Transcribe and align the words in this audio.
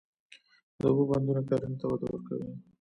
د 0.79 0.81
اوبو 0.89 1.03
بندونه 1.11 1.41
کرنې 1.49 1.75
ته 1.79 1.85
وده 1.87 2.07
ورکوي. 2.09 2.51